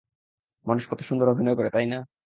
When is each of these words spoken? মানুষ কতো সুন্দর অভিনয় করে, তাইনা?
মানুষ 0.65 0.83
কতো 0.89 1.03
সুন্দর 1.03 1.27
অভিনয় 1.27 1.55
করে, 1.55 1.69
তাইনা? 1.69 1.99